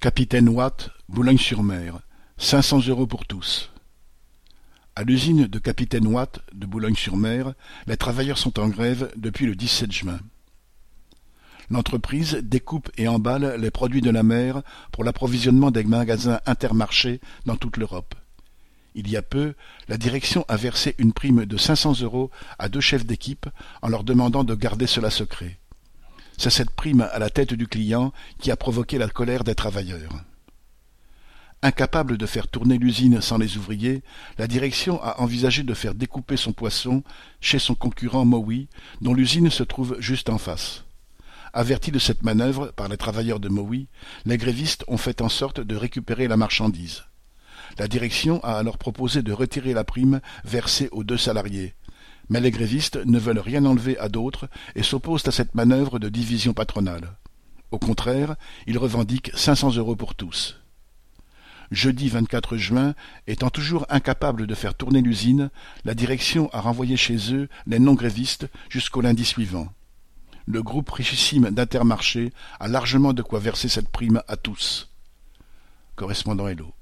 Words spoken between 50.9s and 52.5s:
aux deux salariés. Mais les